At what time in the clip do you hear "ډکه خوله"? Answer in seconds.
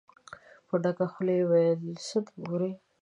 0.83-1.33